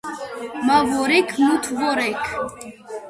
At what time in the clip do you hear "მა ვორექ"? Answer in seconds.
0.65-1.29